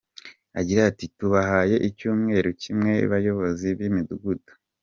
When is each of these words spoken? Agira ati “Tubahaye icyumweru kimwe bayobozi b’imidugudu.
Agira 0.59 0.81
ati 0.89 1.05
“Tubahaye 1.17 1.75
icyumweru 1.89 2.49
kimwe 2.61 2.93
bayobozi 3.11 3.67
b’imidugudu. 3.77 4.51